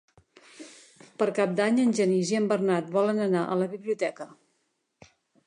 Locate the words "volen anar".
2.97-3.45